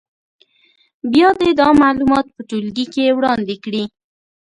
بیا 1.11 1.29
دې 1.39 1.49
دا 1.59 1.67
معلومات 1.81 2.25
په 2.35 2.41
ټولګي 2.49 2.85
کې 2.93 3.15
وړاندې 3.17 3.55
کړي. 3.63 3.83